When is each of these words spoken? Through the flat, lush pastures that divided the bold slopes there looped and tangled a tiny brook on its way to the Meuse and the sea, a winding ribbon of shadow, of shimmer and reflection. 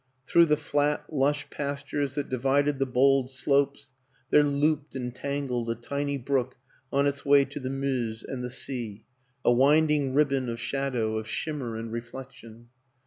Through 0.25 0.47
the 0.47 0.57
flat, 0.57 1.13
lush 1.13 1.47
pastures 1.51 2.15
that 2.15 2.27
divided 2.27 2.79
the 2.79 2.87
bold 2.87 3.29
slopes 3.29 3.91
there 4.31 4.41
looped 4.41 4.95
and 4.95 5.13
tangled 5.13 5.69
a 5.69 5.75
tiny 5.75 6.17
brook 6.17 6.55
on 6.91 7.05
its 7.05 7.23
way 7.23 7.45
to 7.45 7.59
the 7.59 7.69
Meuse 7.69 8.23
and 8.23 8.43
the 8.43 8.49
sea, 8.49 9.05
a 9.45 9.51
winding 9.53 10.15
ribbon 10.15 10.49
of 10.49 10.59
shadow, 10.59 11.17
of 11.17 11.27
shimmer 11.27 11.75
and 11.75 11.91
reflection. 11.91 12.69